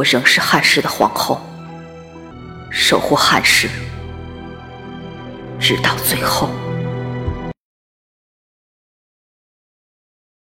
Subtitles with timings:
[0.00, 1.38] 我仍是汉室的皇后
[2.70, 3.68] 守护汉室
[5.58, 6.48] 直到最后。